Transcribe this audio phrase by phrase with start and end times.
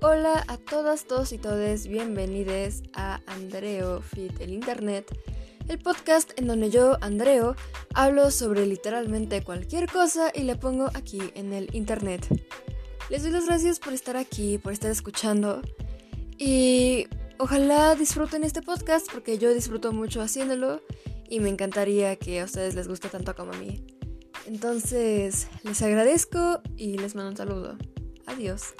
[0.00, 5.12] Hola a todas, todos y todes, bienvenidos a Andreo Fit el Internet,
[5.66, 7.56] el podcast en donde yo, Andreo,
[7.94, 12.28] hablo sobre literalmente cualquier cosa y le pongo aquí en el Internet.
[13.10, 15.62] Les doy las gracias por estar aquí, por estar escuchando
[16.38, 17.08] y
[17.38, 20.80] ojalá disfruten este podcast porque yo disfruto mucho haciéndolo
[21.28, 23.84] y me encantaría que a ustedes les guste tanto como a mí.
[24.46, 27.76] Entonces, les agradezco y les mando un saludo.
[28.26, 28.74] Adiós.